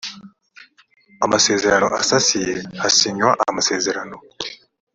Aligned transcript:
amasezerano 1.25 1.87
asasiye 2.01 2.53
hasinywa 2.81 3.29
amasezerano 3.49 4.15